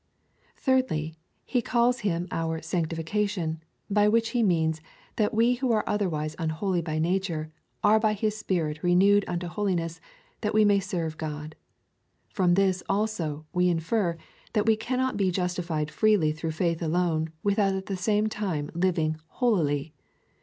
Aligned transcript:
Thirdly, 0.57 1.13
he 1.45 1.61
calls 1.61 1.99
him 1.99 2.27
our 2.31 2.59
sanctification, 2.63 3.61
by 3.87 4.07
which 4.09 4.29
he 4.29 4.41
means, 4.41 4.81
that 5.17 5.31
we 5.31 5.53
who 5.53 5.71
are 5.71 5.83
otherwise 5.85 6.35
unholy 6.39 6.81
by 6.81 6.97
nature, 6.97 7.51
are 7.83 7.99
by 7.99 8.13
his 8.13 8.35
Spirit 8.35 8.81
renewed 8.81 9.23
unto 9.27 9.45
holiness, 9.45 10.01
that 10.41 10.55
we 10.55 10.65
may 10.65 10.79
serve 10.79 11.19
God. 11.19 11.55
From 12.33 12.55
this, 12.55 12.81
also, 12.89 13.45
we 13.53 13.69
infer, 13.69 14.17
that 14.53 14.65
we 14.65 14.75
cannot 14.75 15.17
be 15.17 15.29
justified 15.29 15.91
freely 15.91 16.31
through 16.31 16.53
faith 16.53 16.81
alone 16.81 17.31
without 17.43 17.75
at 17.75 17.85
the 17.85 17.95
same 17.95 18.25
time 18.25 18.71
living 18.73 19.17
holily. 19.33 19.93